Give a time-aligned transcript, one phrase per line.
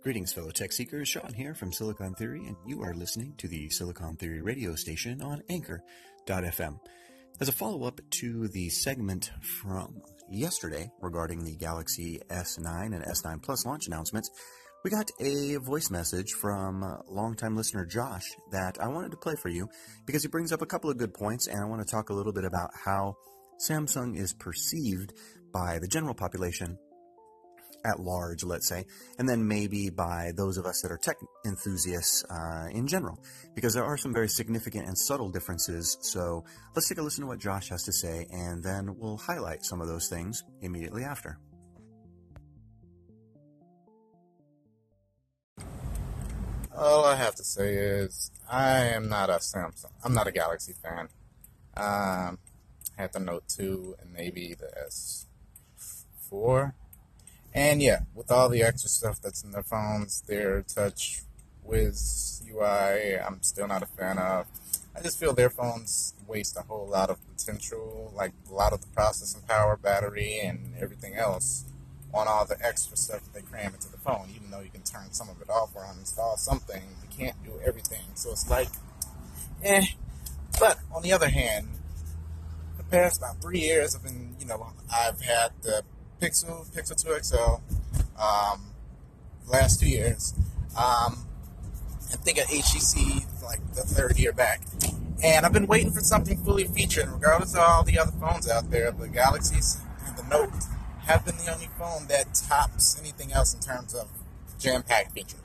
[0.00, 1.08] Greetings, fellow tech seekers.
[1.08, 5.20] Sean here from Silicon Theory, and you are listening to the Silicon Theory radio station
[5.20, 6.78] on Anchor.fm.
[7.40, 10.00] As a follow up to the segment from
[10.30, 14.30] yesterday regarding the Galaxy S9 and S9 Plus launch announcements,
[14.84, 19.48] we got a voice message from longtime listener Josh that I wanted to play for
[19.48, 19.68] you
[20.06, 22.14] because he brings up a couple of good points, and I want to talk a
[22.14, 23.16] little bit about how
[23.68, 25.12] Samsung is perceived
[25.52, 26.78] by the general population
[27.88, 28.84] at large, let's say,
[29.18, 33.18] and then maybe by those of us that are tech enthusiasts uh, in general,
[33.54, 35.96] because there are some very significant and subtle differences.
[36.00, 39.64] So let's take a listen to what Josh has to say, and then we'll highlight
[39.64, 41.38] some of those things immediately after.
[46.76, 49.90] All I have to say is I am not a Samsung.
[50.04, 51.08] I'm not a Galaxy fan.
[51.76, 52.38] Um,
[52.96, 54.70] I had the Note 2 and maybe the
[56.30, 56.72] S4
[57.54, 61.22] and yeah, with all the extra stuff that's in their phones, their touch
[61.64, 64.46] Wiz UI, I'm still not a fan of.
[64.96, 68.80] I just feel their phones waste a whole lot of potential, like a lot of
[68.80, 71.64] the processing power, battery, and everything else
[72.12, 74.28] on all the extra stuff that they cram into the phone.
[74.34, 77.52] Even though you can turn some of it off or uninstall something, you can't do
[77.64, 78.04] everything.
[78.14, 78.68] So it's like,
[79.62, 79.84] eh.
[80.58, 81.68] But on the other hand,
[82.76, 85.84] the past about three years, I've been, you know, I've had the
[86.20, 88.72] Pixel, Pixel 2 XL, um,
[89.46, 90.34] last two years.
[90.76, 91.24] Um,
[92.10, 94.62] I think at HTC like the third year back.
[95.22, 98.70] And I've been waiting for something fully featured, regardless of all the other phones out
[98.70, 98.92] there.
[98.92, 100.52] The Galaxies and the Note
[101.00, 104.08] have been the only phone that tops anything else in terms of
[104.58, 105.40] jam-packed features.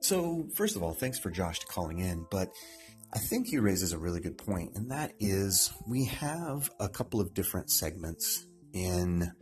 [0.00, 2.50] So, first of all, thanks for Josh calling in, but
[3.14, 7.20] I think he raises a really good point, and that is we have a couple
[7.20, 9.32] of different segments in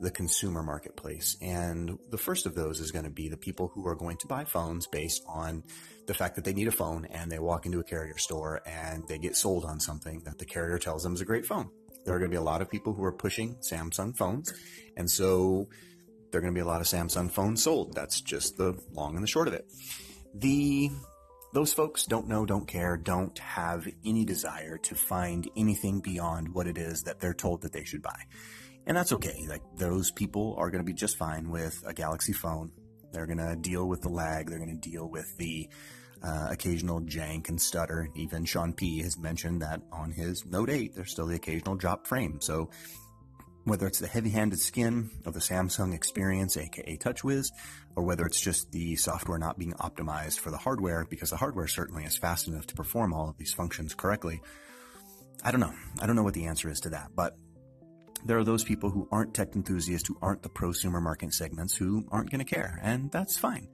[0.00, 1.36] the consumer marketplace.
[1.42, 4.26] And the first of those is going to be the people who are going to
[4.26, 5.62] buy phones based on
[6.06, 9.06] the fact that they need a phone and they walk into a carrier store and
[9.06, 11.68] they get sold on something that the carrier tells them is a great phone.
[12.04, 14.52] There are going to be a lot of people who are pushing Samsung phones.
[14.96, 15.68] And so
[16.30, 17.94] there are going to be a lot of Samsung phones sold.
[17.94, 19.66] That's just the long and the short of it.
[20.34, 20.90] The
[21.52, 26.68] those folks don't know, don't care, don't have any desire to find anything beyond what
[26.68, 28.22] it is that they're told that they should buy.
[28.86, 29.44] And that's okay.
[29.48, 32.72] Like those people are going to be just fine with a Galaxy phone.
[33.12, 34.48] They're going to deal with the lag.
[34.48, 35.68] They're going to deal with the
[36.22, 38.08] uh, occasional jank and stutter.
[38.14, 42.06] Even Sean P has mentioned that on his Note 8, there's still the occasional drop
[42.06, 42.40] frame.
[42.40, 42.70] So
[43.64, 47.52] whether it's the heavy-handed skin of the Samsung experience, aka TouchWiz,
[47.94, 51.66] or whether it's just the software not being optimized for the hardware, because the hardware
[51.66, 54.40] certainly is fast enough to perform all of these functions correctly.
[55.42, 55.74] I don't know.
[56.00, 57.36] I don't know what the answer is to that, but
[58.24, 62.04] there are those people who aren't tech enthusiasts, who aren't the prosumer market segments, who
[62.10, 63.68] aren't going to care, and that's fine.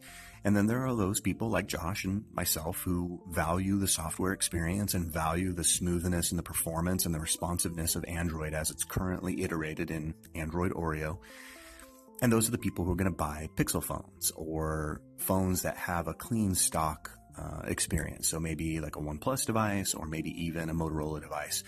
[0.44, 4.94] And then there are those people like Josh and myself who value the software experience
[4.94, 9.42] and value the smoothness and the performance and the responsiveness of Android as it's currently
[9.42, 11.18] iterated in Android Oreo.
[12.22, 15.76] And those are the people who are going to buy Pixel phones or phones that
[15.76, 18.28] have a clean stock uh, experience.
[18.28, 21.64] So maybe like a OnePlus device or maybe even a Motorola device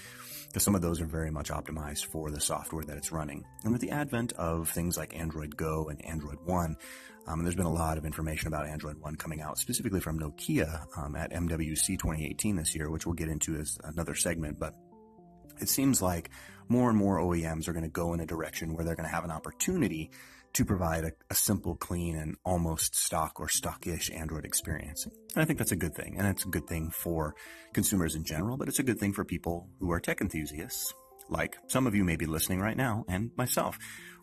[0.48, 3.44] because some of those are very much optimized for the software that it's running.
[3.62, 6.76] And with the advent of things like Android Go and Android One,
[7.26, 10.18] um, and there's been a lot of information about Android One coming out, specifically from
[10.18, 14.58] Nokia um, at MWC 2018 this year, which we'll get into as another segment.
[14.58, 14.74] But
[15.60, 16.30] it seems like
[16.68, 19.14] more and more OEMs are going to go in a direction where they're going to
[19.14, 20.10] have an opportunity
[20.58, 25.06] to provide a, a, simple, clean, and almost stock or stockish Android experience.
[25.06, 26.16] And I think that's a good thing.
[26.18, 27.36] And it's a good thing for
[27.72, 30.92] consumers in general, but it's a good thing for people who are tech enthusiasts,
[31.30, 33.78] like some of you may be listening right now, and myself,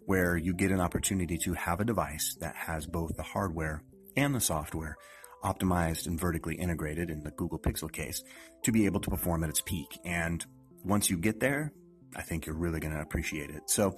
[0.07, 3.81] where you get an opportunity to have a device that has both the hardware
[4.17, 4.97] and the software
[5.41, 8.21] optimized and vertically integrated in the Google Pixel case
[8.63, 9.97] to be able to perform at its peak.
[10.03, 10.45] And
[10.83, 11.71] once you get there,
[12.13, 13.69] I think you're really going to appreciate it.
[13.69, 13.95] So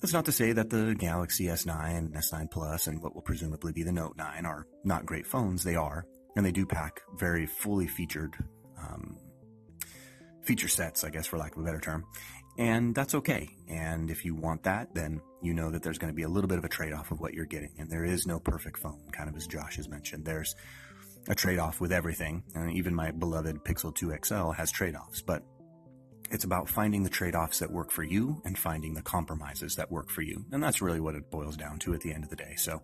[0.00, 3.72] that's not to say that the Galaxy S9 and S9 Plus and what will presumably
[3.72, 5.62] be the Note 9 are not great phones.
[5.62, 6.06] They are,
[6.36, 8.34] and they do pack very fully featured
[8.78, 9.18] um,
[10.42, 12.04] feature sets, I guess, for lack of a better term.
[12.58, 13.48] And that's okay.
[13.68, 16.48] And if you want that, then you know that there's going to be a little
[16.48, 17.74] bit of a trade off of what you're getting.
[17.78, 20.24] And there is no perfect phone, kind of as Josh has mentioned.
[20.24, 20.54] There's
[21.28, 22.42] a trade off with everything.
[22.54, 25.22] And even my beloved Pixel 2 XL has trade offs.
[25.22, 25.42] But
[26.30, 29.90] it's about finding the trade offs that work for you and finding the compromises that
[29.90, 30.44] work for you.
[30.52, 32.54] And that's really what it boils down to at the end of the day.
[32.56, 32.82] So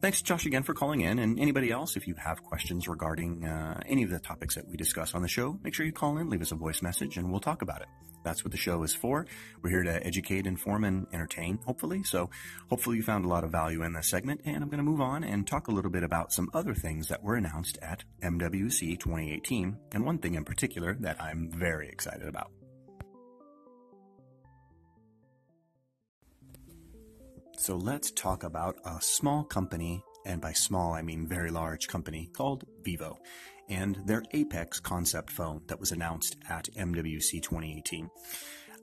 [0.00, 1.18] thanks, Josh, again for calling in.
[1.18, 4.76] And anybody else, if you have questions regarding uh, any of the topics that we
[4.76, 7.30] discuss on the show, make sure you call in, leave us a voice message, and
[7.30, 7.88] we'll talk about it.
[8.22, 9.26] That's what the show is for.
[9.62, 12.02] We're here to educate, inform, and entertain, hopefully.
[12.02, 12.28] So
[12.68, 14.42] hopefully you found a lot of value in this segment.
[14.44, 17.08] And I'm going to move on and talk a little bit about some other things
[17.08, 22.28] that were announced at MWC 2018, and one thing in particular that I'm very excited
[22.28, 22.50] about.
[27.60, 32.30] So let's talk about a small company, and by small I mean very large company,
[32.32, 33.18] called Vivo,
[33.68, 38.10] and their Apex concept phone that was announced at MWC 2018.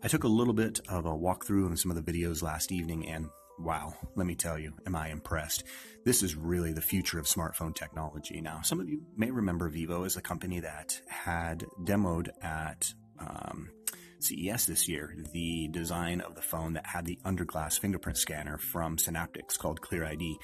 [0.03, 3.07] I took a little bit of a walkthrough of some of the videos last evening,
[3.07, 5.63] and wow, let me tell you, am I impressed.
[6.05, 8.41] This is really the future of smartphone technology.
[8.41, 13.71] Now, some of you may remember Vivo as a company that had demoed at um,
[14.19, 18.97] CES this year the design of the phone that had the underglass fingerprint scanner from
[18.97, 20.37] Synaptics called Clear ID.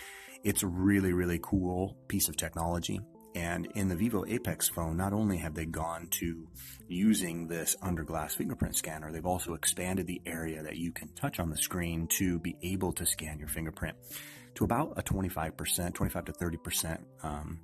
[0.44, 3.00] It's a really, really cool piece of technology.
[3.36, 6.48] And in the Vivo Apex phone, not only have they gone to
[6.88, 11.50] using this underglass fingerprint scanner, they've also expanded the area that you can touch on
[11.50, 13.98] the screen to be able to scan your fingerprint
[14.56, 17.60] to about a 25%, 25 to 30% um,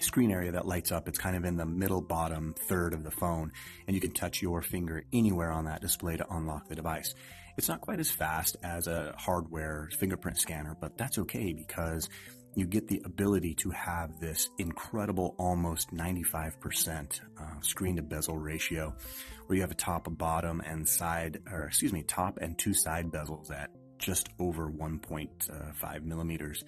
[0.00, 1.08] screen area that lights up.
[1.08, 3.52] It's kind of in the middle bottom third of the phone,
[3.86, 7.14] and you can touch your finger anywhere on that display to unlock the device.
[7.56, 12.08] It's not quite as fast as a hardware fingerprint scanner, but that's okay because
[12.54, 18.94] you get the ability to have this incredible almost 95% uh, screen to bezel ratio
[19.46, 22.72] where you have a top, a bottom, and side, or excuse me, top and two
[22.72, 26.64] side bezels at just over 1.5 millimeters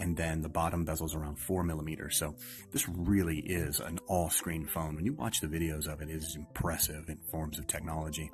[0.00, 2.16] and then the bottom bezel's around four millimeters.
[2.16, 2.34] So
[2.72, 4.96] this really is an all-screen phone.
[4.96, 8.30] When you watch the videos of it, it is impressive in forms of technology.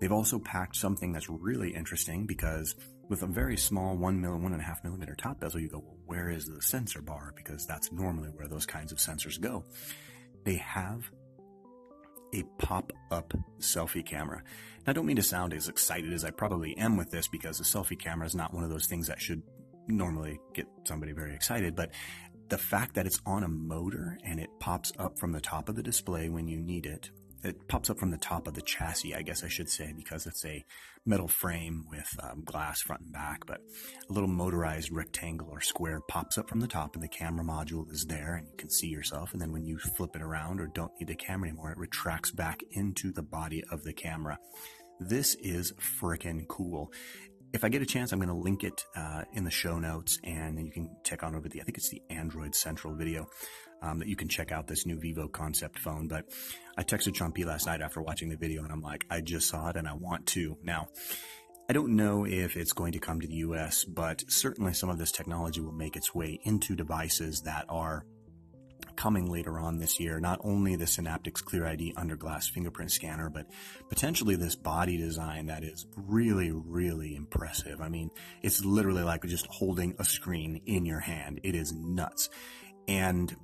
[0.00, 2.74] They've also packed something that's really interesting because
[3.08, 5.78] with a very small one mil, one and a half millimeter top bezel, you go,
[5.78, 7.32] well, where is the sensor bar?
[7.36, 9.64] Because that's normally where those kinds of sensors go.
[10.44, 11.08] They have
[12.34, 14.42] a pop-up selfie camera.
[14.86, 17.60] Now, I don't mean to sound as excited as I probably am with this because
[17.60, 19.42] a selfie camera is not one of those things that should
[19.88, 21.90] normally get somebody very excited, but
[22.48, 25.74] the fact that it's on a motor and it pops up from the top of
[25.74, 27.10] the display when you need it,
[27.42, 30.26] it pops up from the top of the chassis, I guess I should say, because
[30.26, 30.64] it's a
[31.04, 33.60] metal frame with um, glass front and back, but
[34.08, 37.90] a little motorized rectangle or square pops up from the top and the camera module
[37.90, 39.32] is there and you can see yourself.
[39.32, 42.32] And then when you flip it around or don't need the camera anymore, it retracts
[42.32, 44.38] back into the body of the camera.
[44.98, 46.90] This is freaking cool
[47.56, 50.18] if I get a chance, I'm going to link it uh, in the show notes,
[50.22, 51.62] and you can check on over the.
[51.62, 53.28] I think it's the Android Central video
[53.80, 56.06] um, that you can check out this new Vivo concept phone.
[56.06, 56.26] But
[56.76, 59.70] I texted Chumpy last night after watching the video, and I'm like, I just saw
[59.70, 60.88] it, and I want to now.
[61.68, 64.98] I don't know if it's going to come to the US, but certainly some of
[64.98, 68.04] this technology will make its way into devices that are
[68.96, 73.30] coming later on this year, not only the Synaptics Clear ID under glass fingerprint scanner,
[73.30, 73.46] but
[73.88, 77.80] potentially this body design that is really, really impressive.
[77.80, 78.10] I mean,
[78.42, 81.40] it's literally like just holding a screen in your hand.
[81.42, 82.28] It is nuts.
[82.88, 83.34] And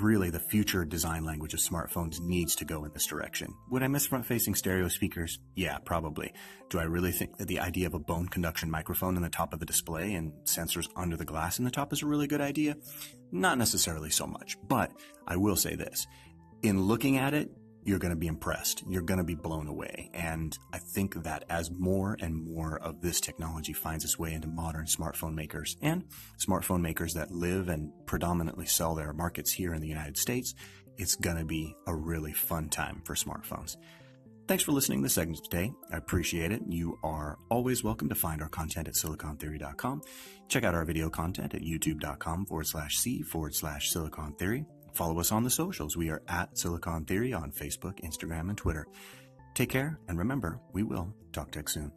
[0.00, 3.54] really the future design language of smartphones needs to go in this direction.
[3.70, 5.38] Would I miss front facing stereo speakers?
[5.54, 6.32] Yeah, probably.
[6.70, 9.52] Do I really think that the idea of a bone conduction microphone in the top
[9.52, 12.40] of the display and sensors under the glass in the top is a really good
[12.40, 12.76] idea?
[13.30, 14.92] Not necessarily so much, but
[15.26, 16.06] I will say this.
[16.62, 17.50] In looking at it,
[17.84, 18.82] you're going to be impressed.
[18.88, 20.10] You're going to be blown away.
[20.14, 24.48] And I think that as more and more of this technology finds its way into
[24.48, 26.04] modern smartphone makers and
[26.38, 30.54] smartphone makers that live and predominantly sell their markets here in the United States,
[30.96, 33.76] it's going to be a really fun time for smartphones.
[34.48, 35.72] Thanks for listening to the segment today.
[35.92, 36.62] I appreciate it.
[36.68, 40.02] You are always welcome to find our content at silicontheory.com.
[40.48, 44.66] Check out our video content at youtube.com forward slash C forward slash silicon theory.
[44.92, 45.96] Follow us on the socials.
[45.96, 48.86] We are at Silicon Theory on Facebook, Instagram, and Twitter.
[49.54, 51.92] Take care, and remember, we will talk tech soon.